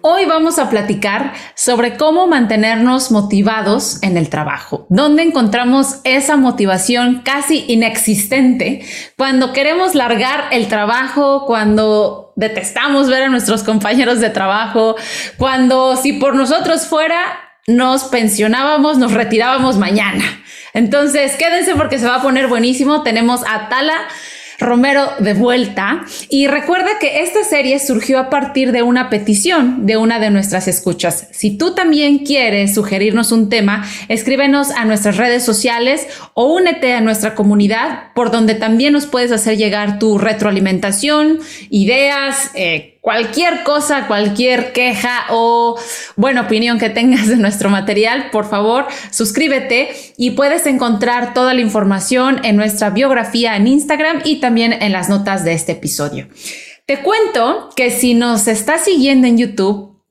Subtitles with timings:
[0.00, 7.22] Hoy vamos a platicar sobre cómo mantenernos motivados en el trabajo, dónde encontramos esa motivación
[7.24, 8.84] casi inexistente
[9.16, 14.94] cuando queremos largar el trabajo, cuando detestamos ver a nuestros compañeros de trabajo,
[15.36, 17.18] cuando si por nosotros fuera
[17.66, 20.24] nos pensionábamos, nos retirábamos mañana.
[20.74, 23.02] Entonces, quédense porque se va a poner buenísimo.
[23.02, 23.96] Tenemos a Tala
[24.58, 26.04] Romero de vuelta.
[26.28, 30.68] Y recuerda que esta serie surgió a partir de una petición de una de nuestras
[30.68, 31.28] escuchas.
[31.32, 37.00] Si tú también quieres sugerirnos un tema, escríbenos a nuestras redes sociales o únete a
[37.00, 41.38] nuestra comunidad por donde también nos puedes hacer llegar tu retroalimentación,
[41.70, 45.78] ideas, eh, cualquier cosa, cualquier queja o
[46.16, 51.60] buena opinión que tengas de nuestro material, por favor, suscríbete y puedes encontrar toda la
[51.60, 56.28] información en nuestra biografía en Instagram y también en las notas de este episodio.
[56.86, 60.02] Te cuento que si nos estás siguiendo en YouTube,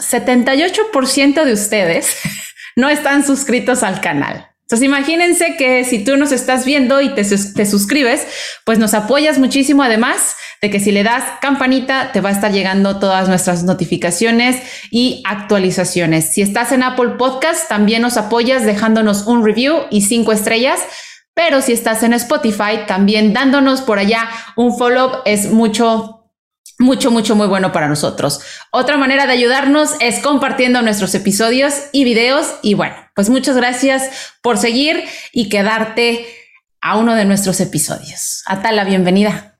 [0.00, 2.16] 78% de ustedes
[2.76, 4.49] no están suscritos al canal.
[4.70, 8.24] Entonces imagínense que si tú nos estás viendo y te, suscribes,
[8.64, 12.52] pues nos apoyas muchísimo además de que si le das campanita te va a estar
[12.52, 16.32] llegando todas nuestras notificaciones y actualizaciones.
[16.32, 20.78] Si estás en Apple Podcast, también nos apoyas dejándonos un review y cinco estrellas.
[21.34, 26.20] Pero si estás en Spotify, también dándonos por allá un follow es mucho
[26.78, 28.40] mucho, mucho, muy bueno para nosotros.
[28.70, 32.54] Otra manera de ayudarnos es compartiendo nuestros episodios y videos.
[32.62, 36.24] Y bueno, pues muchas gracias por seguir y quedarte
[36.80, 38.42] a uno de nuestros episodios.
[38.46, 39.58] Atala, bienvenida.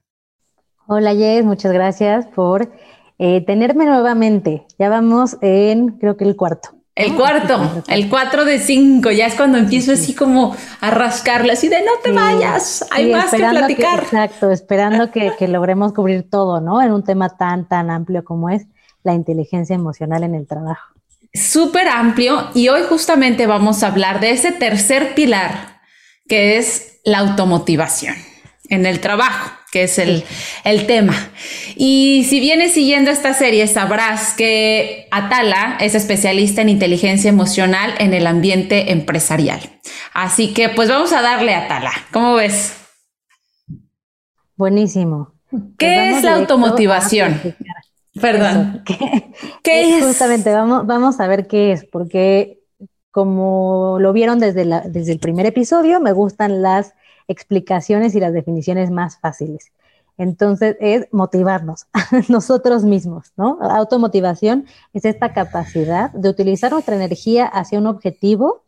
[0.87, 2.73] Hola Jess, muchas gracias por
[3.19, 4.65] eh, tenerme nuevamente.
[4.79, 6.71] Ya vamos en, creo que el cuarto.
[6.95, 11.69] El cuarto, el cuatro de cinco, ya es cuando empiezo así como a rascarle, así
[11.69, 14.05] de no te vayas, hay más que platicar.
[14.05, 16.81] exacto, esperando que, que, logremos cubrir todo, ¿no?
[16.81, 18.67] En un tema tan, tan amplio como es
[19.03, 20.95] la inteligencia emocional en el trabajo.
[21.33, 25.81] Súper amplio y hoy justamente vamos a hablar de ese tercer pilar
[26.29, 28.17] que es la automotivación
[28.69, 30.25] en el trabajo que es el,
[30.65, 31.15] el, tema.
[31.77, 38.13] Y si vienes siguiendo esta serie, sabrás que Atala es especialista en inteligencia emocional en
[38.13, 39.61] el ambiente empresarial.
[40.13, 41.93] Así que pues vamos a darle a Atala.
[42.11, 42.75] ¿Cómo ves?
[44.57, 45.35] Buenísimo.
[45.79, 47.41] ¿Qué pues es la automotivación?
[48.21, 48.83] Perdón.
[49.63, 50.05] ¿Qué, es?
[50.05, 52.61] Justamente, vamos, vamos a ver qué es, porque
[53.11, 56.95] como lo vieron desde, la, desde el primer episodio, me gustan las
[57.29, 59.73] explicaciones y las definiciones más fáciles.
[60.19, 61.87] Entonces es motivarnos
[62.29, 63.59] nosotros mismos, ¿no?
[63.63, 68.65] Automotivación es esta capacidad de utilizar nuestra energía hacia un objetivo,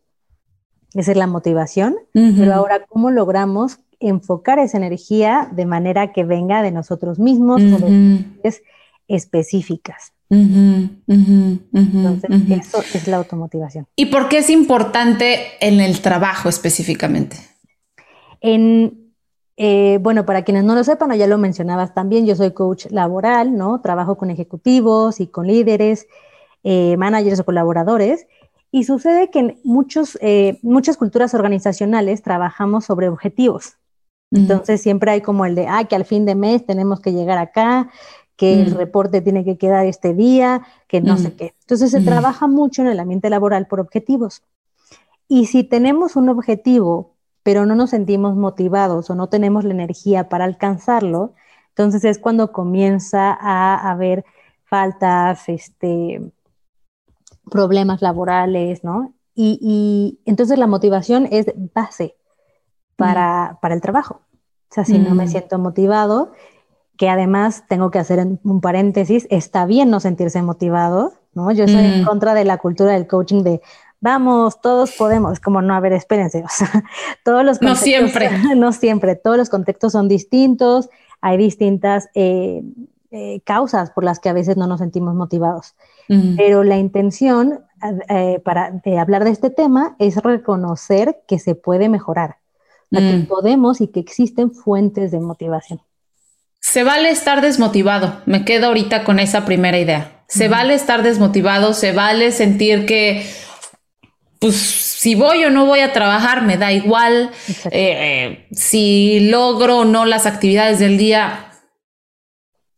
[0.95, 6.63] esa es la motivación, pero ahora cómo logramos enfocar esa energía de manera que venga
[6.63, 7.63] de nosotros mismos,
[9.13, 10.13] específicas.
[10.31, 13.87] Entonces, eso es la automotivación.
[13.95, 17.37] ¿Y por qué es importante en el trabajo específicamente?
[18.41, 19.13] En,
[19.59, 22.87] eh, bueno, para quienes no lo sepan, o ya lo mencionabas también, yo soy coach
[22.91, 23.83] laboral, ¿no?
[23.83, 26.07] Trabajo con ejecutivos y con líderes,
[26.65, 28.27] eh, managers o colaboradores.
[28.71, 33.77] Y sucede que en muchos, eh, muchas culturas organizacionales trabajamos sobre objetivos.
[34.35, 37.37] Entonces siempre hay como el de, ah, que al fin de mes tenemos que llegar
[37.37, 37.91] acá,
[38.43, 41.55] que el reporte tiene que quedar este día, que no sé qué.
[41.61, 44.43] Entonces se trabaja mucho en el ambiente laboral por objetivos.
[45.29, 50.29] Y si tenemos un objetivo pero no nos sentimos motivados o no tenemos la energía
[50.29, 51.35] para alcanzarlo,
[51.71, 54.25] entonces es cuando comienza a haber
[54.65, 56.33] faltas, este,
[57.51, 59.15] problemas laborales, ¿no?
[59.35, 62.17] Y, entonces la motivación es base
[62.97, 64.21] para, el trabajo.
[64.71, 65.29] O sea, si no me mm.
[65.29, 66.33] siento motivado,
[66.97, 71.51] que además tengo que hacer un paréntesis, está bien no sentirse motivado, ¿no?
[71.53, 72.05] Yo soy en mm.
[72.05, 73.63] contra de la cultura del coaching de
[74.03, 76.85] vamos, todos podemos, como no, a ver, espérense, o sea,
[77.25, 78.29] todos los No siempre.
[78.57, 80.91] No siempre, todos los contextos son distintos,
[81.23, 82.63] hay distintas eh,
[83.13, 85.75] eh, causas por las que a veces no nos sentimos motivados.
[86.37, 87.61] Pero la intención
[88.11, 92.37] eh, para de hablar de este tema es reconocer que se puede mejorar,
[92.91, 93.27] que mm.
[93.29, 95.81] podemos y que existen fuentes de motivación.
[96.63, 100.25] Se vale estar desmotivado, me quedo ahorita con esa primera idea.
[100.29, 103.27] Se vale estar desmotivado, se vale sentir que
[104.39, 107.31] pues si voy o no voy a trabajar, me da igual.
[107.71, 111.53] Eh, si logro o no las actividades del día,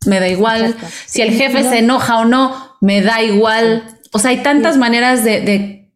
[0.05, 0.75] me da igual.
[1.05, 3.83] Si el jefe se enoja o no, me da igual.
[4.11, 5.91] O sea, hay tantas maneras de,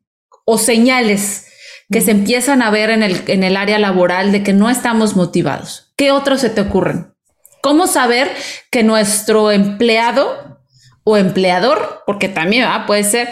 [0.46, 1.48] o señales
[1.92, 5.16] que se empiezan a ver en el, en el área laboral de que no estamos
[5.16, 5.92] motivados.
[5.98, 7.14] ¿Qué otros se te ocurren?
[7.62, 8.30] ¿Cómo saber
[8.72, 10.60] que nuestro empleado
[11.04, 13.30] o empleador, porque también puede ser,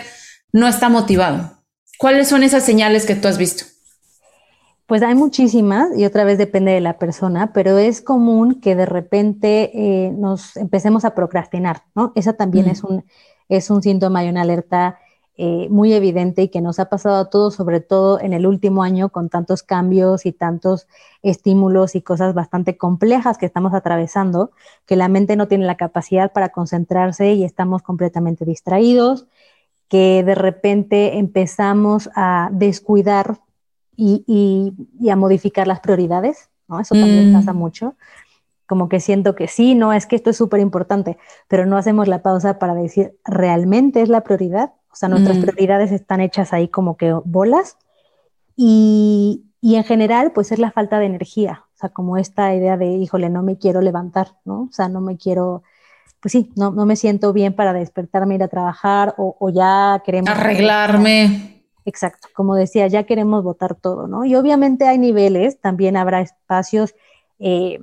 [0.51, 1.51] no está motivado.
[1.97, 3.65] ¿Cuáles son esas señales que tú has visto?
[4.87, 8.85] Pues hay muchísimas y otra vez depende de la persona, pero es común que de
[8.85, 12.13] repente eh, nos empecemos a procrastinar, ¿no?
[12.15, 13.03] Esa también es, un,
[13.49, 14.97] es un síntoma y una alerta
[15.39, 18.81] eh, muy evidente y que nos ha pasado a todos, sobre todo en el último
[18.81, 20.87] año, con tantos cambios y tantos
[21.21, 24.49] estímulos y cosas bastante complejas que estamos atravesando,
[24.87, 29.27] que la mente no tiene la capacidad para concentrarse y estamos completamente distraídos,
[29.89, 33.37] que de repente empezamos a descuidar
[33.95, 34.73] y,
[35.07, 36.79] a modificar las prioridades, ¿no?
[36.79, 37.33] Eso también mm.
[37.33, 37.95] pasa mucho
[38.67, 41.17] como que siento que sí, no, es que esto es súper importante,
[41.47, 44.73] pero no hacemos la pausa para decir, ¿realmente es la prioridad?
[44.97, 45.41] O sea, nuestras mm.
[45.41, 47.77] prioridades están hechas ahí como que bolas.
[48.55, 51.65] Y, y, en general, pues es la falta de energía.
[51.75, 54.63] O sea, como esta idea de, híjole, no me quiero levantar, ¿no?
[54.63, 55.61] O sea, no me quiero,
[56.19, 60.01] pues sí, no, no me siento bien para despertarme, ir a trabajar o, o ya
[60.03, 60.31] queremos...
[60.31, 61.61] Arreglarme.
[61.85, 64.25] Exacto, como decía, ya queremos votar todo, ¿no?
[64.25, 66.95] Y obviamente hay niveles, también habrá espacios
[67.37, 67.79] eh,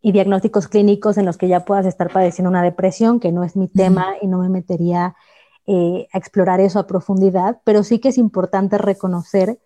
[0.00, 3.54] y diagnósticos clínicos en los que ya puedas estar padeciendo una depresión, que no es
[3.54, 5.14] mi tema y no me metería
[5.66, 9.58] eh, a explorar eso a profundidad, pero sí que es importante reconocer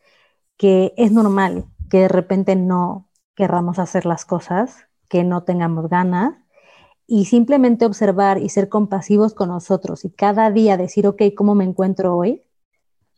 [0.57, 6.35] que es normal que de repente no querramos hacer las cosas, que no tengamos ganas
[7.07, 11.65] y simplemente observar y ser compasivos con nosotros y cada día decir, ok, ¿cómo me
[11.65, 12.43] encuentro hoy?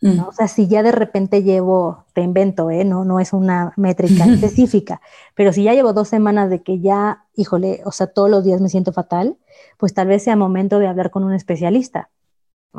[0.03, 0.29] ¿No?
[0.29, 2.87] O sea, si ya de repente llevo, te invento, ¿eh?
[2.87, 5.03] no, no es una métrica específica,
[5.35, 8.63] pero si ya llevo dos semanas de que ya, híjole, o sea, todos los días
[8.63, 9.37] me siento fatal,
[9.77, 12.09] pues tal vez sea momento de hablar con un especialista.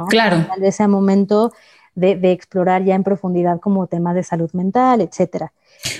[0.09, 0.45] Claro.
[0.57, 1.51] De ese momento
[1.95, 5.51] de, explorar ya en profundidad como temas de salud mental, etcétera.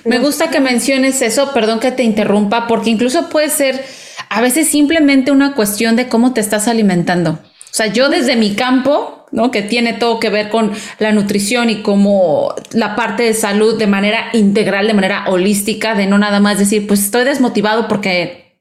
[0.06, 3.84] Me gusta que menciones eso, perdón que te interrumpa, porque incluso puede ser
[4.30, 7.32] a veces simplemente una cuestión de cómo te estás alimentando.
[7.32, 9.50] O sea, yo desde mi campo, ¿no?
[9.50, 13.88] Que tiene todo que ver con la nutrición y como la parte de salud de
[13.88, 18.60] manera integral, de manera holística, de no nada más decir, pues estoy desmotivado porque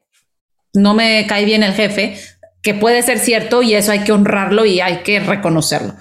[0.73, 2.17] no me cae bien el jefe,
[2.61, 5.95] que puede ser cierto y eso hay que honrarlo y hay que reconocerlo.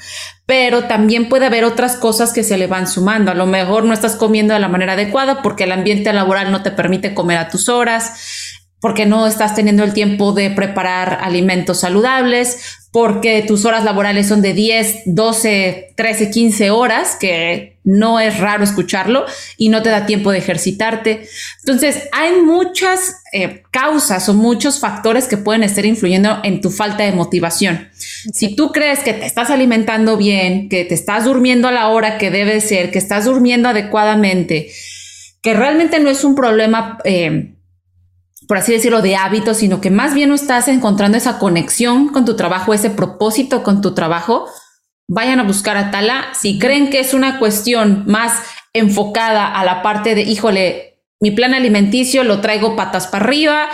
[0.47, 3.31] Pero también puede haber otras cosas que se le van sumando.
[3.31, 6.63] A lo mejor no estás comiendo de la manera adecuada porque el ambiente laboral no
[6.63, 11.81] te permite comer a tus horas, porque no estás teniendo el tiempo de preparar alimentos
[11.81, 18.39] saludables, porque tus horas laborales son de 10, 12, 13, 15 horas, que no es
[18.39, 19.25] raro escucharlo,
[19.57, 21.29] y no te da tiempo de ejercitarte.
[21.61, 27.05] Entonces, hay muchas eh, causas o muchos factores que pueden estar influyendo en tu falta
[27.05, 27.89] de motivación.
[27.95, 32.19] Si tú crees que te estás alimentando bien, que te estás durmiendo a la hora
[32.19, 34.71] que debe ser, que estás durmiendo adecuadamente,
[35.43, 36.99] que realmente no es un problema...
[37.05, 37.55] Eh,
[38.51, 42.25] por así decirlo, de hábitos, sino que más bien no estás encontrando esa conexión con
[42.25, 44.49] tu trabajo, ese propósito con tu trabajo,
[45.11, 46.29] vayan a buscar a Tala.
[46.33, 48.43] Si creen que es una cuestión más
[48.73, 53.69] enfocada a la parte de, híjole, mi plan alimenticio lo traigo patas para arriba,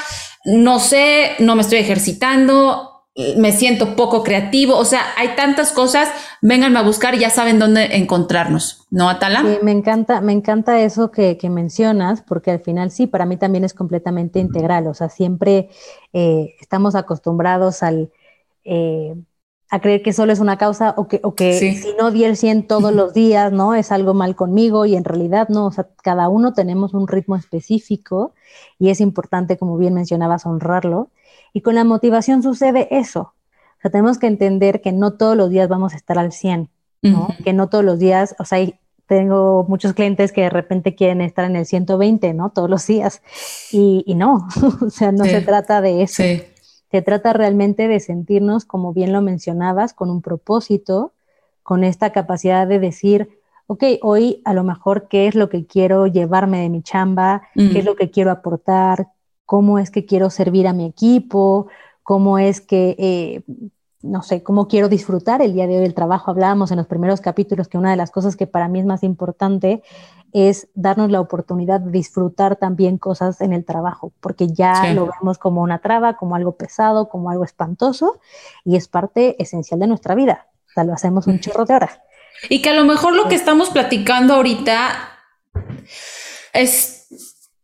[0.46, 3.04] no sé, no me estoy ejercitando,
[3.36, 6.08] me siento poco creativo, o sea, hay tantas cosas,
[6.40, 9.42] vénganme a buscar ya saben dónde encontrarnos, ¿no, Atala?
[9.42, 13.64] Sí, me encanta, me encanta eso que, mencionas, porque al final sí, para mí también
[13.64, 15.69] es completamente integral, o sea, siempre
[16.14, 18.10] eh, estamos acostumbrados al...
[18.64, 19.14] Eh,
[19.69, 22.37] a creer que solo es una causa o que, o que si no di el
[22.37, 23.75] 100 todos los días, ¿no?
[23.75, 27.35] Es algo mal conmigo y en realidad no, o sea, cada uno tenemos un ritmo
[27.35, 28.32] específico
[28.79, 31.11] y es importante, como bien mencionabas, honrarlo.
[31.53, 33.32] Y con la motivación sucede eso.
[33.79, 36.69] O sea, tenemos que entender que no todos los días vamos a estar al 100,
[37.03, 37.29] ¿no?
[37.43, 38.58] Que no todos los días, o sea,
[39.06, 42.51] tengo muchos clientes que de repente quieren estar en el 120, ¿no?
[42.51, 43.23] Todos los días.
[43.73, 44.46] Y, no,
[44.81, 46.23] o sea, no se trata de eso.
[46.96, 51.12] Se trata realmente de sentirnos, como bien lo mencionabas, con un propósito,
[51.62, 56.06] con esta capacidad de decir, ok, hoy a lo mejor qué es lo que quiero
[56.06, 59.08] llevarme de mi chamba, qué es lo que quiero aportar,
[59.44, 61.67] cómo es que quiero servir a mi equipo,
[62.03, 63.43] cómo es que, eh,
[64.03, 66.31] no sé, cómo quiero disfrutar el día de hoy el trabajo.
[66.31, 69.03] Hablábamos en los primeros capítulos que una de las cosas que para mí es más
[69.03, 69.82] importante
[70.32, 75.38] es darnos la oportunidad de disfrutar también cosas en el trabajo, porque ya lo vemos
[75.38, 78.20] como una traba, como algo pesado, como algo espantoso,
[78.65, 80.48] y es parte esencial de nuestra vida.
[80.69, 82.00] O sea, lo hacemos un chorro de horas.
[82.50, 84.93] Y que a lo mejor lo que estamos platicando ahorita
[86.53, 87.06] es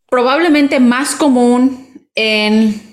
[0.08, 2.91] probablemente más común en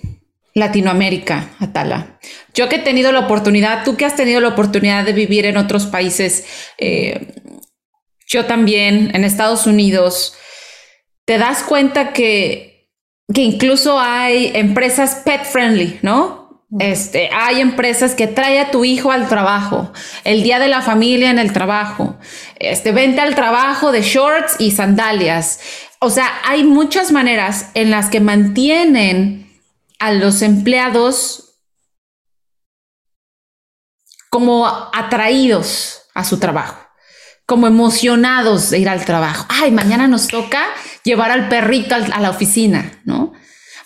[0.60, 2.20] Latinoamérica, Atala.
[2.54, 5.58] Yo que he tenido la oportunidad, tú que has tenido la oportunidad de vivir en
[5.58, 6.46] otros países,
[6.78, 7.34] eh,
[8.28, 10.36] yo también en Estados Unidos,
[11.26, 12.90] te das cuenta que,
[13.34, 16.40] que incluso hay empresas pet friendly, ¿no?
[16.78, 19.92] Este, hay empresas que trae a tu hijo al trabajo,
[20.24, 22.20] el día de la familia en el trabajo,
[22.60, 25.60] este, vente al trabajo de shorts y sandalias.
[25.98, 29.49] O sea, hay muchas maneras en las que mantienen
[30.00, 31.60] a los empleados
[34.30, 36.78] como atraídos a su trabajo,
[37.46, 39.46] como emocionados de ir al trabajo.
[39.50, 40.66] Ay, mañana nos toca
[41.04, 43.34] llevar al perrito a la oficina, ¿no?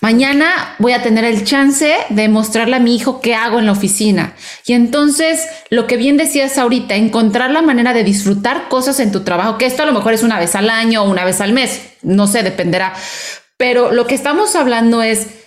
[0.03, 3.71] Mañana voy a tener el chance de mostrarle a mi hijo qué hago en la
[3.71, 4.35] oficina.
[4.65, 9.21] Y entonces, lo que bien decías ahorita, encontrar la manera de disfrutar cosas en tu
[9.21, 11.53] trabajo, que esto a lo mejor es una vez al año o una vez al
[11.53, 12.93] mes, no sé, dependerá.
[13.55, 15.42] Pero lo que estamos hablando es,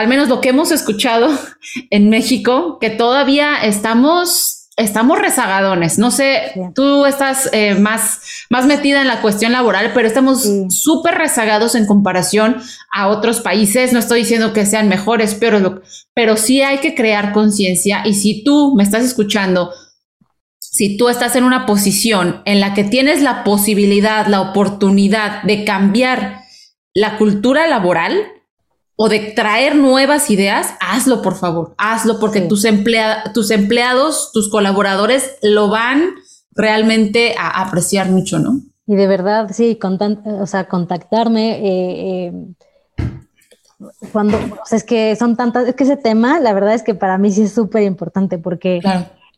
[0.00, 1.28] al menos lo que hemos escuchado
[1.90, 5.98] en México, que todavía estamos estamos rezagadones.
[5.98, 11.16] No sé, tú estás eh, más, más metida en la cuestión laboral, pero estamos súper
[11.16, 12.56] rezagados en comparación
[12.90, 13.92] a otros países.
[13.92, 15.82] No estoy diciendo que sean mejores, pero,
[16.14, 18.02] pero sí hay que crear conciencia.
[18.06, 19.70] Y si tú me estás escuchando,
[20.58, 25.64] si tú estás en una posición en la que tienes la posibilidad, la oportunidad de
[25.64, 26.40] cambiar
[26.94, 28.14] la cultura laboral,
[29.02, 32.66] o de traer nuevas ideas, hazlo por favor, hazlo porque tus,
[33.32, 36.16] tus empleados, tus colaboradores lo van
[36.50, 38.60] realmente a apreciar mucho, ¿no?
[38.86, 39.78] Y de verdad, sí,
[40.22, 41.66] o sea, contactarme.
[41.66, 42.32] Eh, eh,
[44.12, 46.94] cuando, o sea, es que son tantas, es que ese tema, la verdad es que
[46.94, 48.80] para mí sí es súper importante porque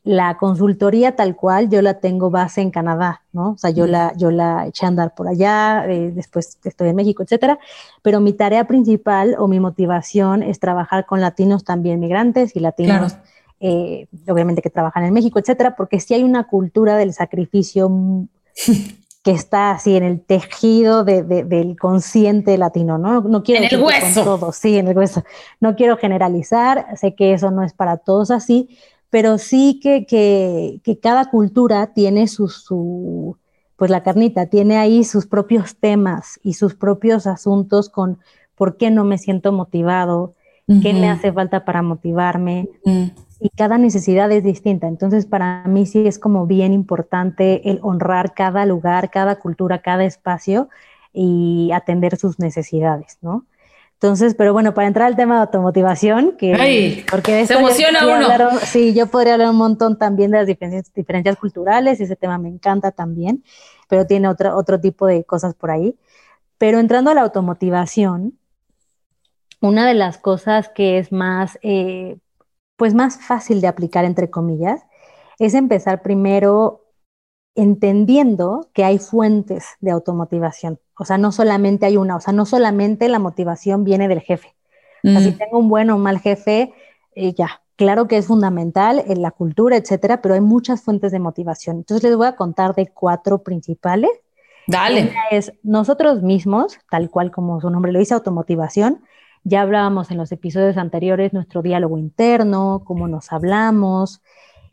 [0.04, 3.52] la consultoría tal cual yo la tengo base en Canadá, ¿no?
[3.52, 6.96] O sea, yo, la, yo la eché a andar por allá, eh, después estoy en
[6.96, 7.58] México, etcétera,
[8.02, 13.16] pero mi tarea principal o mi motivación es trabajar con latinos también migrantes y latinos,
[13.60, 17.88] eh, obviamente que trabajan en México, etcétera, porque sí hay una cultura del sacrificio
[19.22, 23.20] que está así en el tejido del consciente latino, ¿no?
[23.20, 24.24] No quiero en el hueso.
[24.24, 25.22] Con todo, sí, en el hueso.
[25.60, 28.76] No quiero generalizar, sé que eso no es para todos así,
[29.12, 33.36] pero sí que, que, cada cultura tiene su, su,
[33.76, 38.20] pues la carnita, tiene ahí sus propios temas y sus propios asuntos con
[38.54, 40.34] por qué no me siento motivado,
[40.80, 42.70] qué me hace falta para motivarme.
[43.38, 44.88] Y cada necesidad es distinta.
[44.88, 50.04] Entonces, para mí sí es como bien importante el honrar cada lugar, cada cultura, cada
[50.04, 50.70] espacio
[51.12, 53.44] y atender sus necesidades, ¿no?
[54.02, 58.58] Entonces, pero bueno, para entrar al tema de automotivación, que porque se emociona uno.
[58.64, 62.48] sí, yo podría hablar un montón también de las diferencias, diferencias culturales, ese tema me
[62.48, 63.44] encanta también,
[63.86, 65.96] pero tiene otro, otro tipo de cosas por ahí.
[66.58, 68.36] Pero entrando a la automotivación,
[69.60, 72.16] una de las cosas que es más, eh,
[72.74, 74.80] pues más fácil de aplicar, entre comillas,
[75.38, 76.81] es empezar primero
[77.54, 80.78] entendiendo que hay fuentes de automotivación.
[80.98, 84.54] O sea, no solamente hay una, o sea, no solamente la motivación viene del jefe.
[85.04, 85.38] O sea, si mm.
[85.38, 86.72] tengo un buen o un mal jefe,
[87.14, 91.18] eh, ya, claro que es fundamental en la cultura, etcétera, pero hay muchas fuentes de
[91.18, 91.78] motivación.
[91.78, 94.10] Entonces les voy a contar de cuatro principales.
[94.68, 95.02] Dale.
[95.02, 99.02] Una es nosotros mismos, tal cual como su nombre lo dice, automotivación.
[99.44, 104.22] Ya hablábamos en los episodios anteriores nuestro diálogo interno, cómo nos hablamos,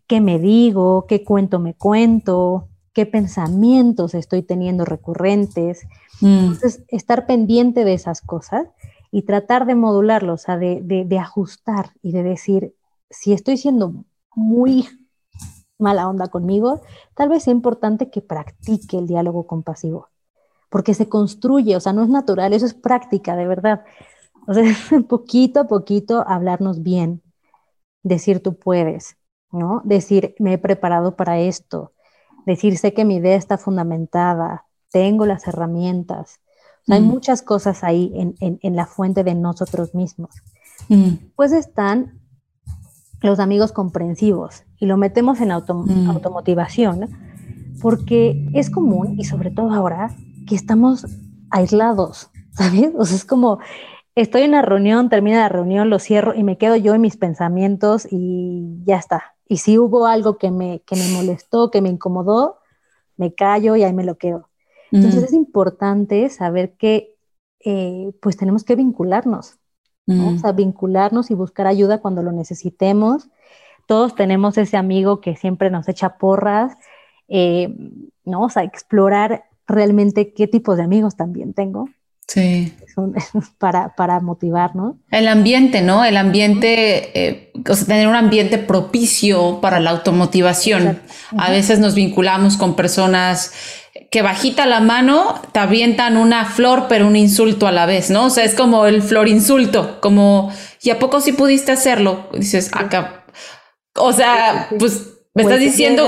[0.05, 5.85] qué me digo, qué cuento me cuento, qué pensamientos estoy teniendo recurrentes.
[6.21, 6.39] Mm.
[6.39, 8.67] Entonces, estar pendiente de esas cosas
[9.11, 12.75] y tratar de modularlos, o sea, de, ajustar y de decir,
[13.09, 14.05] si estoy siendo
[14.35, 14.87] muy
[15.77, 16.81] mala onda conmigo,
[17.15, 20.09] tal vez sea importante que practique el diálogo compasivo,
[20.69, 23.83] porque se construye, o sea, no es natural, eso es práctica, de verdad.
[24.45, 24.63] O sea,
[25.07, 27.23] poquito a poquito hablarnos bien,
[28.03, 29.17] decir tú puedes,
[29.51, 29.81] ¿no?
[29.85, 31.93] Decir me he preparado para esto,
[32.45, 36.39] decir sé que mi idea está fundamentada, tengo las herramientas.
[36.87, 37.05] Hay mm.
[37.05, 40.31] muchas cosas ahí en, la fuente de nosotros mismos.
[40.87, 41.31] Mm.
[41.35, 42.19] Pues están
[43.21, 46.09] los amigos comprensivos y lo metemos en mm.
[46.09, 47.09] automotivación
[47.81, 50.15] porque es común y sobre todo ahora
[50.47, 51.05] que estamos
[51.49, 52.91] aislados, ¿sabes?
[52.97, 53.59] O sea, es como
[54.15, 57.17] estoy en una reunión, termina la reunión, lo cierro y me quedo yo en mis
[57.17, 59.35] pensamientos y ya está.
[59.49, 62.59] Y si hubo algo que me, que me molestó, que me incomodó,
[63.17, 64.47] me callo y ahí me lo quedo.
[64.91, 67.15] Entonces es importante saber que
[67.65, 69.59] eh, pues tenemos que vincularnos,
[70.05, 70.29] ¿no?
[70.29, 73.29] o sea, vincularnos y buscar ayuda cuando lo necesitemos.
[73.87, 76.77] Todos tenemos ese amigo que siempre nos echa porras,
[77.27, 77.75] eh,
[78.23, 78.43] ¿no?
[78.43, 81.89] O sea, explorar realmente qué tipo de amigos también tengo.
[82.29, 82.77] Sí.
[83.57, 84.95] para, para motivarnos.
[85.09, 86.05] El ambiente, ¿no?
[86.05, 91.01] El ambiente, eh, o sea, tener un ambiente propicio para la automotivación.
[91.37, 93.51] A veces nos vinculamos con personas
[94.11, 98.25] que bajita la mano te avientan una flor, pero un insulto a la vez, ¿no?
[98.25, 102.29] O sea, es como el flor insulto, como, ¿y a poco sí pudiste hacerlo?
[102.33, 103.25] Dices, acá,
[103.95, 106.07] o sea, pues me estás diciendo...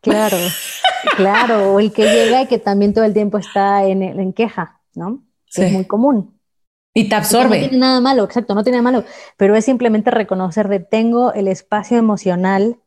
[0.00, 0.36] claro,
[1.16, 4.80] claro, o el que llega y que también todo el tiempo está en, en queja,
[4.94, 5.24] ¿no?
[5.54, 6.38] Es muy común.
[6.92, 7.60] Y te absorbe.
[7.60, 11.32] No tiene nada malo, exacto, no tiene nada malo, pero es simplemente reconocer de tengo
[11.32, 12.78] el espacio emocional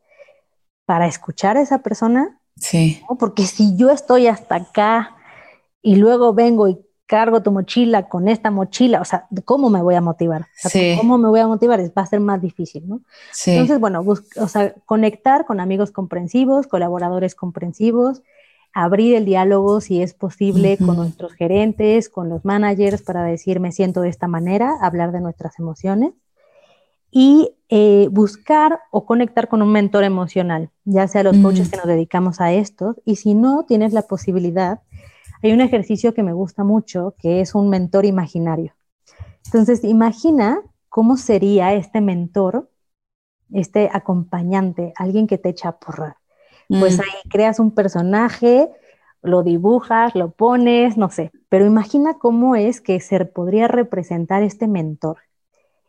[0.84, 2.40] para escuchar a esa persona.
[2.56, 3.02] Sí.
[3.18, 5.16] Porque si yo estoy hasta acá
[5.82, 9.94] y luego vengo y cargo tu mochila con esta mochila, o sea, ¿cómo me voy
[9.94, 10.46] a motivar?
[10.56, 10.94] sí.
[10.98, 11.80] ¿Cómo me voy a motivar?
[11.96, 13.00] Va a ser más difícil, ¿no?
[13.32, 13.52] Sí.
[13.52, 18.22] Entonces, bueno, o sea, conectar con amigos comprensivos, colaboradores comprensivos,
[18.74, 23.70] abrir el diálogo si es posible con nuestros gerentes, con los managers para decir me
[23.70, 26.12] siento de esta manera, hablar de nuestras emociones
[27.12, 31.86] y eh, buscar o conectar con un mentor emocional, ya sea los coaches que nos
[31.86, 34.82] dedicamos a esto y si no tienes la posibilidad,
[35.40, 38.74] hay un ejercicio que me gusta mucho que es un mentor imaginario.
[39.44, 42.70] Entonces, imagina cómo sería este mentor,
[43.52, 46.16] este acompañante, alguien que te echa a porrar
[46.68, 47.00] pues mm.
[47.00, 48.70] ahí creas un personaje,
[49.22, 54.68] lo dibujas, lo pones, no sé, pero imagina cómo es que se podría representar este
[54.68, 55.18] mentor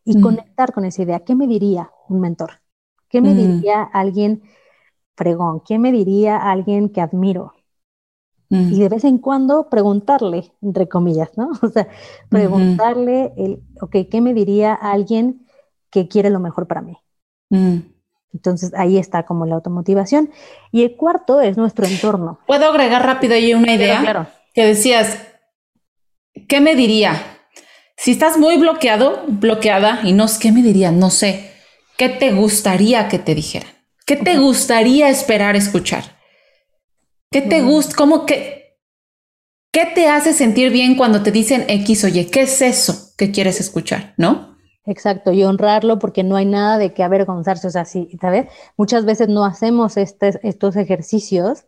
[0.05, 0.21] y mm.
[0.21, 1.19] conectar con esa idea.
[1.19, 2.61] ¿Qué me diría un mentor?
[3.09, 3.37] ¿Qué me mm.
[3.37, 4.43] diría alguien
[5.15, 5.61] fregón?
[5.65, 7.53] ¿Qué me diría alguien que admiro?
[8.47, 11.49] Y de vez en cuando preguntarle, entre comillas, ¿no?
[11.61, 11.87] O sea,
[12.29, 15.45] preguntarle, el, ok, ¿qué me diría alguien
[15.89, 16.95] que quiere lo mejor para mí?
[18.35, 20.29] Entonces ahí está como la automotivación.
[20.73, 22.39] Y el cuarto es nuestro entorno.
[22.45, 24.01] ¿Puedo agregar rápido ahí una idea?
[24.01, 25.17] Claro, Que decías,
[26.49, 27.23] ¿qué me diría?
[27.95, 30.91] Si estás muy bloqueado, bloqueada y no, ¿qué me diría?
[30.91, 31.51] No sé.
[31.97, 33.69] ¿Qué te gustaría que te dijeran?
[34.05, 36.03] ¿Qué te gustaría esperar escuchar?
[37.31, 37.95] ¿Qué te gusta?
[37.95, 38.77] ¿Cómo que?
[39.71, 43.61] ¿Qué te hace sentir bien cuando te dicen X, oye, qué es eso que quieres
[43.61, 44.13] escuchar?
[44.17, 44.54] ¿No?
[44.85, 47.67] Exacto, y honrarlo porque no hay nada de qué avergonzarse.
[47.67, 48.47] O sea, sí, ¿sabes?
[48.77, 51.65] Muchas veces no hacemos estos ejercicios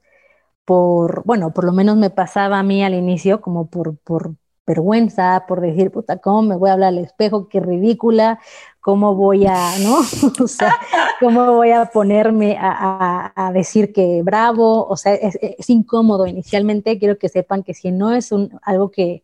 [0.65, 4.36] por, bueno, por lo menos me pasaba a mí al inicio como por, por
[4.67, 7.47] vergüenza, por decir, puta, ¿cómo me voy a hablar al espejo?
[7.49, 8.39] Qué ridícula,
[8.82, 9.99] ¿cómo voy a, no?
[10.43, 10.75] o sea,
[11.21, 14.86] ¿cómo voy a ponerme a, a, decir que bravo?
[14.88, 16.99] O sea, es, es, incómodo inicialmente.
[16.99, 19.23] Quiero que sepan que si no es un, algo que,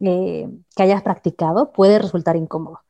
[0.00, 2.85] eh, que hayas practicado, puede resultar incómodo.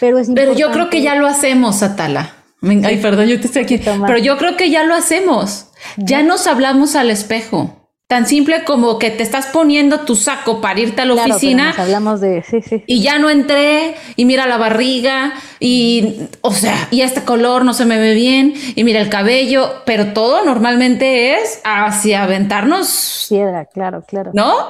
[0.00, 2.34] Pero, es Pero yo creo que ya lo hacemos, Atala.
[2.62, 3.78] Ay, perdón, yo te estoy aquí.
[3.78, 5.66] Pero yo creo que ya lo hacemos.
[5.96, 7.80] Ya nos hablamos al espejo.
[8.06, 11.74] Tan simple como que te estás poniendo tu saco para irte a la oficina.
[11.76, 12.84] hablamos de, sí, sí.
[12.86, 17.72] Y ya no entré, y mira la barriga, y, o sea, y este color no
[17.72, 23.26] se me ve bien, y mira el cabello, pero todo normalmente es hacia aventarnos.
[23.30, 24.32] Piedra, claro, claro.
[24.34, 24.68] ¿No?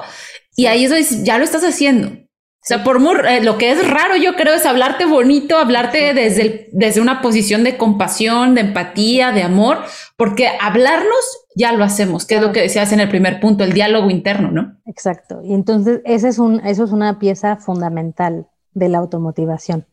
[0.55, 2.24] Y ahí eso ya lo estás haciendo.
[2.65, 6.15] O sea, por muy, eh, lo que es raro, yo creo, es hablarte bonito, hablarte
[6.15, 9.77] desde, desde una posición de compasión, de empatía, de amor,
[10.17, 13.73] porque hablarnos ya lo hacemos, que es lo que decías en el primer punto, el
[13.73, 14.77] diálogo interno, ¿no?
[14.87, 15.43] Exacto.
[15.43, 19.85] Y entonces, ese es un, eso es una pieza fundamental de la automotivación.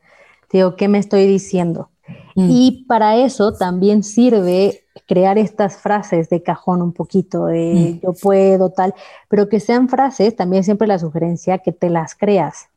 [0.51, 1.91] Digo, ¿qué me estoy diciendo?
[2.37, 2.49] Mm.
[2.51, 8.07] Y para eso también sirve crear estas frases de cajón un poquito, de mm.
[8.07, 8.95] yo puedo, tal,
[9.29, 12.69] pero que sean frases, también siempre la sugerencia que te las creas.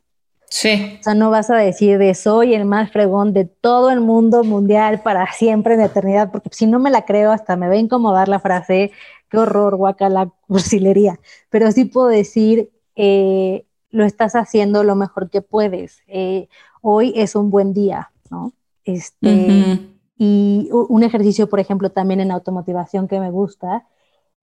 [0.49, 0.97] Sí.
[0.99, 4.43] O sea, no vas a decir de soy el más fregón de todo el mundo
[4.43, 7.77] mundial para siempre en eternidad, porque si no me la creo, hasta me va a
[7.77, 8.91] incomodar la frase,
[9.29, 11.19] qué horror, la cursilería.
[11.49, 16.03] Pero sí puedo decir, eh, lo estás haciendo lo mejor que puedes.
[16.07, 16.47] Eh,
[16.81, 18.53] hoy es un buen día, ¿no?
[18.83, 19.79] Este,
[20.17, 23.85] Y un ejercicio, por ejemplo, también en automotivación que me gusta,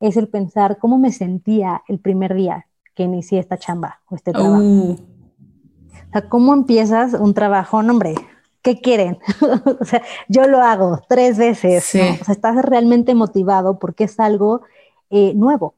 [0.00, 4.32] es el pensar cómo me sentía el primer día que inicié esta chamba o este
[4.32, 4.62] trabajo.
[4.62, 4.92] Uh.
[4.92, 7.82] O sea, ¿cómo empiezas un trabajo?
[7.82, 8.14] No, hombre,
[8.60, 9.18] ¿qué quieren?
[9.80, 11.84] o sea, yo lo hago tres veces.
[11.84, 14.62] O sea, estás realmente motivado porque es algo
[15.08, 15.74] eh, nuevo.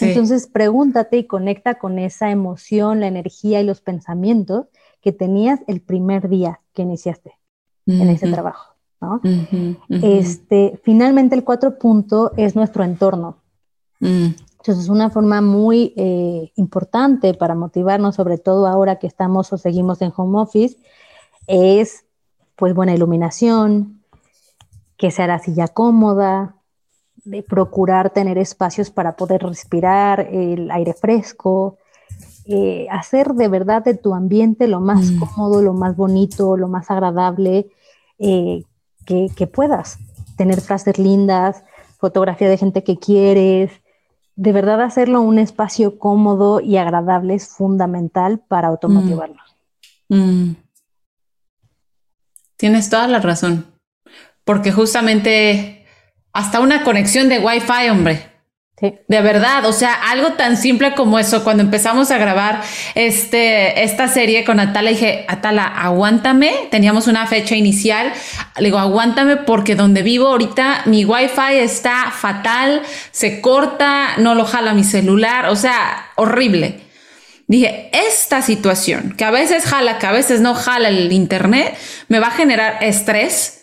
[0.00, 4.66] Entonces, pregúntate y conecta con esa emoción, la energía y los pensamientos
[5.00, 7.38] que tenías el primer día que iniciaste
[7.86, 8.75] en ese trabajo.
[9.06, 9.20] ¿No?
[9.88, 13.36] Este, finalmente, el cuatro punto es nuestro entorno.
[14.00, 14.34] Mm.
[14.58, 19.58] Entonces, es una forma muy eh, importante para motivarnos, sobre todo ahora que estamos o
[19.58, 20.76] seguimos en home office,
[21.46, 22.04] es
[22.56, 24.02] pues buena iluminación,
[24.96, 26.56] que sea la silla cómoda,
[27.24, 31.78] de procurar tener espacios para poder respirar el aire fresco,
[32.46, 35.18] eh, hacer de verdad de tu ambiente lo más mm.
[35.18, 37.70] cómodo, lo más bonito, lo más agradable
[38.18, 38.62] eh,
[39.06, 39.98] que, puedas.
[40.36, 41.64] Tener frases lindas,
[41.98, 43.70] fotografía de gente que quieres,
[44.34, 49.56] de verdad hacerlo un espacio cómodo y agradable es fundamental para automotivarnos.
[50.08, 50.16] Mm.
[50.18, 50.56] Mm.
[52.58, 53.66] Tienes toda la razón,
[54.44, 55.86] porque justamente
[56.32, 58.35] hasta una conexión de Wi-Fi, hombre.
[58.78, 62.60] De verdad, o sea, algo tan simple como eso, cuando empezamos a grabar
[62.94, 68.12] este, esta serie con Atala, dije, Atala, aguántame, teníamos una fecha inicial,
[68.58, 74.44] le digo, aguántame porque donde vivo ahorita mi wifi está fatal, se corta, no lo
[74.44, 76.80] jala mi celular, o sea, horrible.
[77.46, 82.18] Dije, esta situación, que a veces jala, que a veces no jala el internet, me
[82.18, 83.55] va a generar estrés,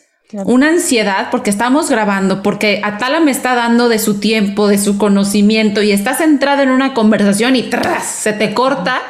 [0.45, 4.97] una ansiedad porque estamos grabando, porque Atala me está dando de su tiempo, de su
[4.97, 9.01] conocimiento y estás centrado en una conversación y tras, se te corta.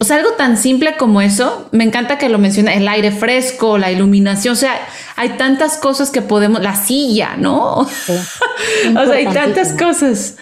[0.00, 3.78] O sea, algo tan simple como eso, me encanta que lo menciona, el aire fresco,
[3.78, 4.74] la iluminación, o sea,
[5.16, 7.74] hay tantas cosas que podemos, la silla, ¿no?
[7.78, 10.36] o sea, hay tantas cosas.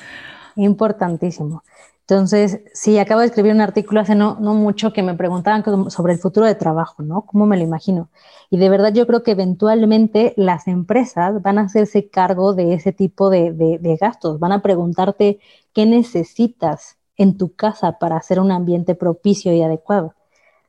[0.57, 1.63] Importantísimo.
[2.09, 6.13] Entonces, sí, acabo de escribir un artículo hace no, no mucho que me preguntaban sobre
[6.13, 7.23] el futuro de trabajo, ¿no?
[7.23, 8.11] ¿Cómo me lo imagino?
[8.49, 12.93] Y de verdad yo creo que eventualmente las empresas van a hacerse cargo de ese
[12.93, 15.41] tipo de, gastos, van a preguntarte
[15.73, 20.15] qué necesitas en tu casa para hacer un ambiente propicio y adecuado.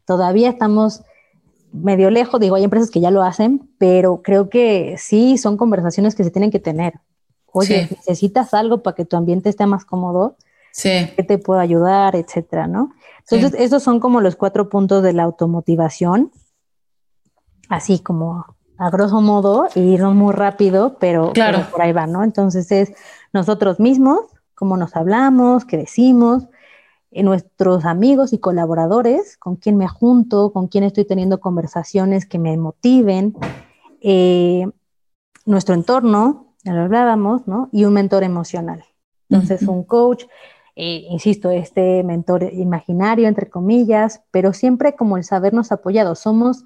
[0.06, 1.04] Todavía estamos
[1.72, 6.16] medio lejos, digo, hay empresas que ya lo hacen, pero creo que sí son conversaciones
[6.16, 6.96] que se tienen que tener.
[7.52, 10.36] Oye, necesitas algo para que tu ambiente esté más cómodo,
[10.78, 11.12] sí.
[11.16, 12.94] ¿qué te puedo ayudar, etcétera, no?
[13.30, 16.32] Entonces, esos son como los cuatro puntos de la automotivación
[17.70, 18.46] así como
[18.78, 22.24] a grosso modo, y no muy rápido, pero, por ahí va, ¿no?
[22.24, 22.94] Entonces es
[23.34, 24.20] nosotros mismos,
[24.54, 26.48] cómo nos hablamos, qué decimos,
[27.10, 32.38] eh, nuestros amigos y colaboradores, con quién me junto, con quién estoy teniendo conversaciones que
[32.38, 33.36] me motiven,
[34.02, 34.68] eh,
[35.46, 37.70] nuestro entorno, ya lo hablábamos, ¿no?
[37.72, 38.84] Y un mentor emocional.
[39.30, 40.26] Entonces, un coach,
[40.80, 46.20] eh, insisto, este mentor imaginario, entre comillas, pero siempre como el sabernos apoyados.
[46.20, 46.66] Somos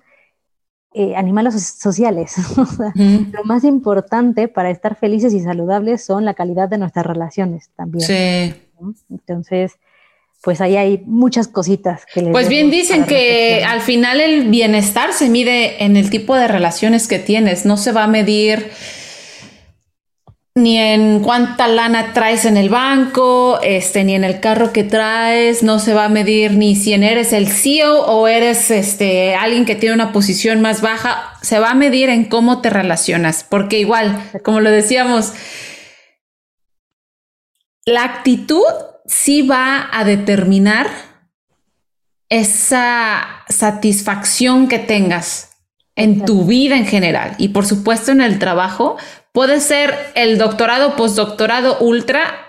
[0.94, 2.36] eh, animales sociales.
[3.32, 8.06] Lo más importante para estar felices y saludables son la calidad de nuestras relaciones también.
[8.06, 8.54] Sí.
[9.10, 9.78] Entonces,
[10.44, 15.30] pues ahí hay muchas cositas que Pues bien dicen que al final el bienestar se
[15.30, 18.72] mide en el tipo de relaciones que tienes, no se va a medir
[20.54, 25.64] ni en cuánta lana traes en el banco, este, ni en el carro que traes,
[25.64, 29.76] no se va a medir ni si eres el CEO o eres este, alguien que
[29.76, 34.22] tiene una posición más baja, se va a medir en cómo te relacionas, porque igual,
[34.44, 35.34] como lo decíamos,
[37.86, 38.64] la actitud
[39.06, 40.88] sí va a determinar
[42.30, 45.52] esa satisfacción que tengas
[45.96, 48.98] en tu vida en general y por supuesto en el trabajo,
[49.32, 52.48] Puede ser el doctorado, postdoctorado, ultra,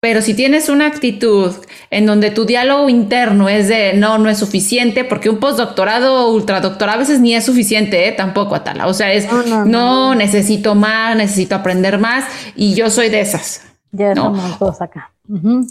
[0.00, 1.52] pero si tienes una actitud
[1.90, 6.98] en donde tu diálogo interno es de no, no es suficiente, porque un postdoctorado, ultradoctorado
[6.98, 8.12] a veces ni es suficiente, ¿eh?
[8.12, 8.88] tampoco, Atala.
[8.88, 9.26] O sea, es
[9.66, 13.62] no, necesito más, necesito aprender más, y yo soy de esas.
[13.90, 15.12] Ya somos todos acá.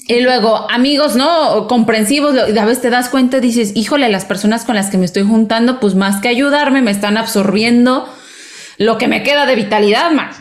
[0.07, 1.67] Y luego, amigos, ¿no?
[1.67, 5.05] Comprensivos, a veces te das cuenta y dices, híjole, las personas con las que me
[5.05, 8.05] estoy juntando, pues más que ayudarme, me están absorbiendo
[8.77, 10.37] lo que me queda de vitalidad más.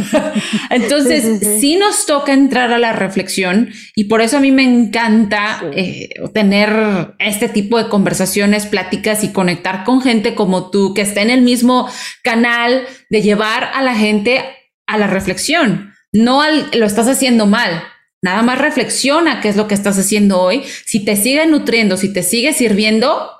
[0.70, 5.62] Entonces, sí, nos toca entrar a la reflexión y por eso a mí me encanta
[5.72, 11.22] eh, tener este tipo de conversaciones, pláticas y conectar con gente como tú que está
[11.22, 11.88] en el mismo
[12.22, 14.44] canal de llevar a la gente
[14.86, 15.94] a la reflexión.
[16.12, 17.84] No lo estás haciendo mal.
[18.22, 20.62] Nada más reflexiona qué es lo que estás haciendo hoy.
[20.84, 23.30] Si te sigue nutriendo, si te sigue sirviendo,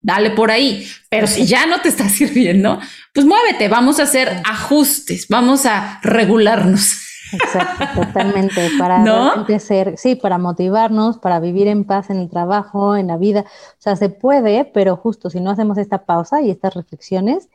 [0.00, 0.88] dale por ahí.
[1.08, 2.80] Pero si ya no te está sirviendo,
[3.18, 7.02] pues muévete, vamos a hacer ajustes, vamos a regularnos.
[7.32, 8.70] Exacto, totalmente.
[8.78, 9.44] Para ¿No?
[9.58, 13.40] ser, sí, para motivarnos, para vivir en paz en el trabajo, en la vida.
[13.40, 17.48] O sea, se puede, pero justo si no hacemos esta pausa y estas reflexiones,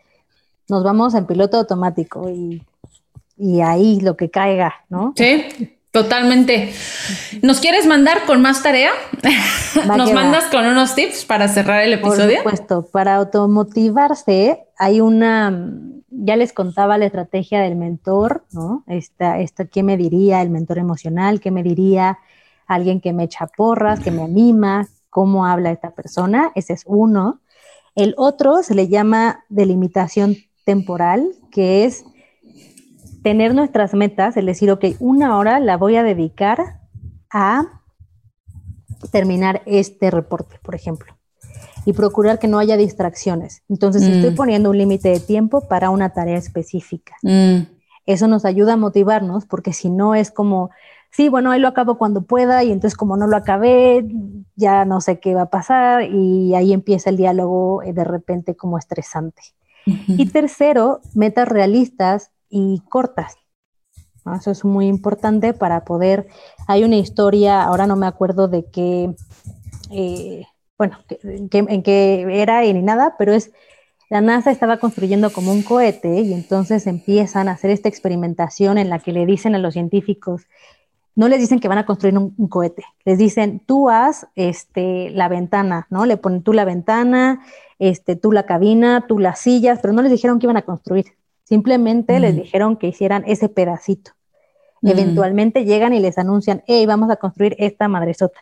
[0.67, 2.61] nos vamos en piloto automático y,
[3.37, 5.13] y ahí lo que caiga, ¿no?
[5.15, 5.77] Sí.
[5.93, 6.73] Totalmente.
[7.43, 8.89] ¿Nos quieres mandar con más tarea?
[9.95, 12.41] ¿Nos mandas con unos tips para cerrar el episodio?
[12.41, 15.71] Por supuesto, para automotivarse hay una,
[16.09, 18.83] ya les contaba la estrategia del mentor, ¿no?
[18.87, 21.39] Esta, esta, ¿qué me diría el mentor emocional?
[21.39, 22.17] ¿Qué me diría
[22.65, 24.87] alguien que me echa porras, que me anima?
[25.11, 26.51] ¿Cómo habla esta persona?
[26.55, 27.39] Ese es uno.
[27.93, 32.03] El otro se le llama delimitación temporal, que es
[33.23, 36.81] tener nuestras metas, es decir, ok, una hora la voy a dedicar
[37.31, 37.81] a
[39.11, 41.17] terminar este reporte, por ejemplo,
[41.85, 43.63] y procurar que no haya distracciones.
[43.69, 44.35] Entonces, estoy mm.
[44.35, 47.15] poniendo un límite de tiempo para una tarea específica.
[47.23, 47.61] Mm.
[48.05, 50.69] Eso nos ayuda a motivarnos porque si no es como
[51.13, 54.05] sí, bueno, ahí lo acabo cuando pueda y entonces como no lo acabé,
[54.55, 58.55] ya no sé qué va a pasar y ahí empieza el diálogo eh, de repente
[58.55, 59.41] como estresante.
[60.07, 63.35] Y tercero, metas realistas y cortas.
[64.37, 66.27] Eso es muy importante para poder,
[66.67, 69.13] hay una historia, ahora no me acuerdo de qué,
[69.91, 70.45] eh,
[70.77, 73.51] bueno, en qué era y ni nada, pero es
[74.09, 78.89] la NASA estaba construyendo como un cohete y entonces empiezan a hacer esta experimentación en
[78.89, 80.43] la que le dicen a los científicos,
[81.15, 85.29] no les dicen que van a construir un, cohete, les dicen, tú haz este, la
[85.29, 86.05] ventana, ¿no?
[86.05, 87.41] Le ponen tú la ventana,
[87.79, 91.05] este, tú la cabina, tú las sillas, pero no les dijeron que iban a construir,
[91.43, 94.11] simplemente les dijeron que hicieran ese pedacito.
[94.81, 98.39] Eventualmente llegan y les anuncian, hey, vamos a construir esta madresota.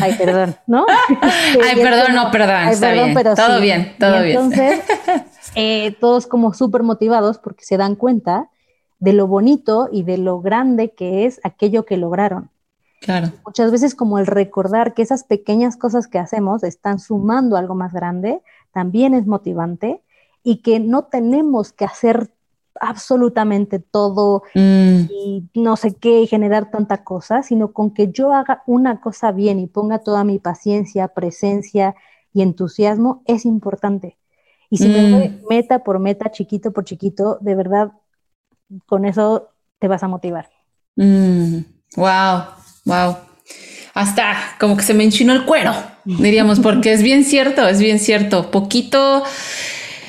[0.00, 0.86] Ay, perdón, ¿no?
[1.22, 3.14] Ay, perdón, no, perdón, está bien.
[3.14, 4.36] todo bien, todo bien.
[4.36, 4.80] Entonces,
[5.54, 8.50] eh, todos como súper motivados porque se dan cuenta
[8.98, 12.50] de lo bonito y de lo grande que es aquello que lograron.
[13.00, 13.28] Claro.
[13.46, 17.92] Muchas veces como el recordar que esas pequeñas cosas que hacemos están sumando algo más
[17.92, 20.02] grande, también es motivante
[20.42, 22.30] y que no tenemos que hacer
[22.80, 25.00] absolutamente todo mm.
[25.10, 29.32] y no sé qué y generar tanta cosa, sino con que yo haga una cosa
[29.32, 31.94] bien y ponga toda mi paciencia, presencia
[32.32, 34.16] y entusiasmo es importante.
[34.70, 35.46] Y si me mm.
[35.48, 37.92] meta por meta, chiquito por chiquito, de verdad,
[38.86, 40.50] con eso te vas a motivar.
[40.96, 41.64] Wow, mm.
[42.84, 43.16] wow.
[43.94, 45.72] Hasta como que se me enchinó el cuero,
[46.04, 48.50] diríamos, porque es bien cierto, es bien cierto.
[48.50, 49.24] Poquito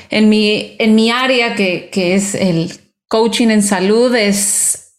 [0.10, 2.72] en mi, en mi área, que, que es el
[3.08, 4.90] coaching en salud, es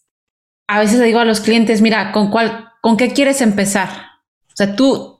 [0.71, 3.89] a veces le digo a los clientes, mira, ¿con cuál, con qué quieres empezar?
[3.89, 5.19] O sea, tú,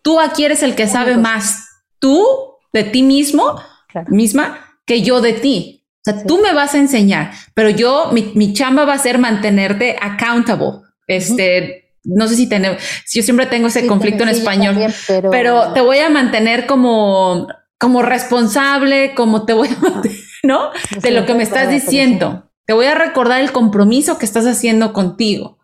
[0.00, 1.66] tú aquí eres el que sabe más
[1.98, 2.24] tú
[2.72, 3.60] de ti mismo,
[4.06, 5.88] misma, que yo de ti.
[5.96, 9.18] O sea, tú me vas a enseñar, pero yo, mi, mi, chamba va a ser
[9.18, 10.82] mantenerte accountable.
[11.08, 12.78] Este, no sé si tenemos,
[13.12, 14.76] yo siempre tengo ese conflicto en español,
[15.08, 15.30] pero...
[15.30, 15.72] pero...
[15.72, 17.48] te voy a mantener como
[17.82, 19.76] como responsable, como te voy a,
[20.44, 20.70] ¿no?
[21.02, 22.48] De lo que me estás diciendo.
[22.64, 25.58] Te voy a recordar el compromiso que estás haciendo contigo.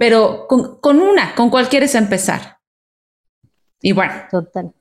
[0.00, 2.60] Pero con, una, con cuál quieres empezar.
[3.82, 4.14] Y bueno.
[4.30, 4.72] Total.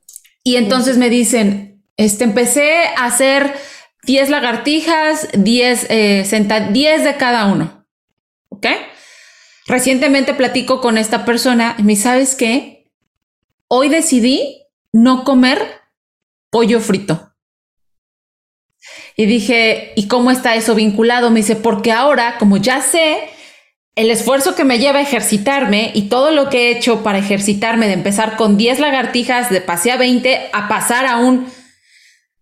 [0.42, 3.54] Y entonces me dicen, este, empecé a hacer
[4.04, 7.86] 10 lagartijas, 10 eh, 10 de cada uno.
[8.48, 8.68] ¿Ok?
[9.68, 12.90] Recientemente platico con esta persona y me ¿sabes qué?
[13.68, 15.77] Hoy decidí no comer
[16.50, 17.34] pollo frito.
[19.16, 21.30] Y dije, ¿y cómo está eso vinculado?
[21.32, 23.30] Me dice, porque ahora, como ya sé
[23.96, 27.88] el esfuerzo que me lleva a ejercitarme y todo lo que he hecho para ejercitarme,
[27.88, 31.52] de empezar con 10 lagartijas, de pasé a 20, a pasar a un,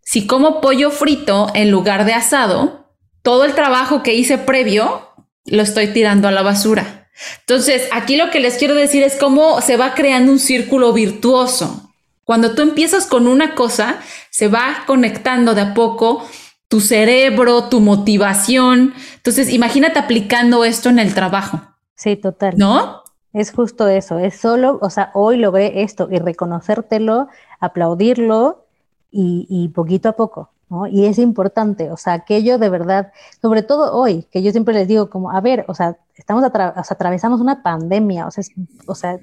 [0.02, 5.10] si como pollo frito en lugar de asado, todo el trabajo que hice previo
[5.46, 7.10] lo estoy tirando a la basura.
[7.40, 11.85] Entonces, aquí lo que les quiero decir es cómo se va creando un círculo virtuoso.
[12.26, 14.00] Cuando tú empiezas con una cosa,
[14.32, 16.26] se va conectando de a poco
[16.68, 18.94] tu cerebro, tu motivación.
[19.16, 21.62] Entonces, imagínate aplicando esto en el trabajo.
[21.96, 22.56] Sí, total.
[22.58, 23.04] ¿No?
[23.32, 27.28] Es justo eso, es solo, o sea, hoy logré esto y reconocértelo,
[27.60, 28.66] aplaudirlo
[29.12, 30.88] y, poquito a poco, ¿no?
[30.88, 33.12] Y es importante, o sea, aquello de verdad,
[33.42, 36.50] sobre todo hoy, que yo siempre les digo como, a ver, o sea, estamos o
[36.50, 38.44] sea, atravesamos una pandemia, o sea,
[38.88, 39.20] o sea,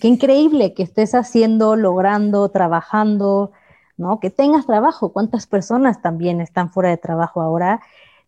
[0.00, 3.52] qué increíble que estés haciendo, logrando, trabajando,
[3.96, 4.18] ¿no?
[4.18, 5.12] Que tengas trabajo.
[5.12, 7.80] ¿Cuántas personas también están fuera de trabajo ahora?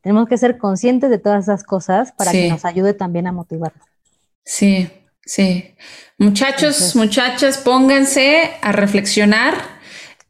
[0.02, 3.86] Tenemos que ser conscientes de todas esas cosas para que nos ayude también a motivarnos.
[4.44, 4.90] Sí,
[5.24, 5.74] sí.
[6.18, 9.54] Muchachos, muchachas, pónganse a reflexionar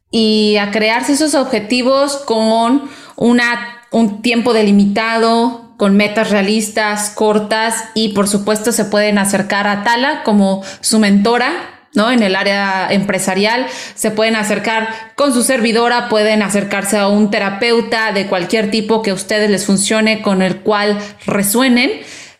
[0.09, 8.09] y a crearse esos objetivos con una, un tiempo delimitado, con metas realistas, cortas y
[8.09, 11.51] por supuesto se pueden acercar a Tala como su mentora,
[11.93, 12.11] ¿no?
[12.11, 18.11] En el área empresarial, se pueden acercar con su servidora, pueden acercarse a un terapeuta
[18.11, 21.91] de cualquier tipo que a ustedes les funcione, con el cual resuenen.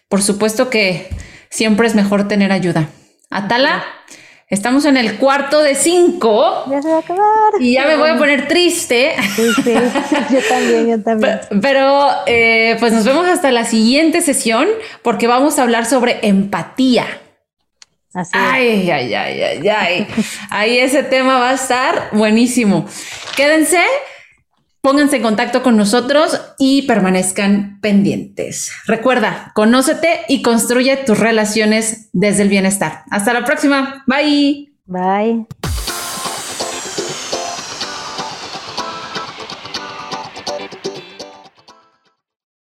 [0.10, 1.10] Por supuesto que
[1.50, 2.90] siempre es mejor tener ayuda.
[3.30, 3.84] Atala,
[4.54, 6.66] Estamos en el cuarto de cinco.
[6.70, 7.54] Ya se va a acabar.
[7.60, 9.16] Y ya me voy a poner triste.
[9.36, 9.74] Sí, sí,
[10.32, 11.40] yo también, yo también.
[11.60, 14.68] Pero, eh, pues nos vemos hasta la siguiente sesión
[15.02, 17.08] porque vamos a hablar sobre empatía.
[18.14, 20.08] Así ay, ay, ay, ay, ay.
[20.52, 22.86] Ahí ese tema va a estar buenísimo.
[23.36, 23.82] Quédense,
[24.84, 28.70] pónganse en contacto con nosotros y permanezcan pendientes.
[28.86, 33.04] Recuerda, conócete y construye tus relaciones desde el bienestar.
[33.10, 34.04] Hasta la próxima.
[34.08, 34.74] Bye.
[34.86, 35.48] Bye.